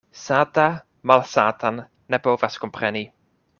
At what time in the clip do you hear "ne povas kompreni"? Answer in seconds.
2.15-3.07